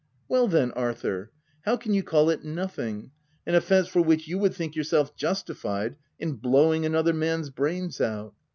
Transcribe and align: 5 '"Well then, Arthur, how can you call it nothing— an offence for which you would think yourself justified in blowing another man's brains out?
5 0.23 0.23
'"Well 0.29 0.47
then, 0.47 0.71
Arthur, 0.71 1.31
how 1.63 1.77
can 1.77 1.93
you 1.93 2.01
call 2.01 2.31
it 2.31 2.43
nothing— 2.43 3.11
an 3.45 3.53
offence 3.53 3.87
for 3.87 4.01
which 4.01 4.27
you 4.27 4.39
would 4.39 4.55
think 4.55 4.75
yourself 4.75 5.15
justified 5.15 5.95
in 6.17 6.37
blowing 6.37 6.87
another 6.87 7.13
man's 7.13 7.51
brains 7.51 8.01
out? 8.01 8.33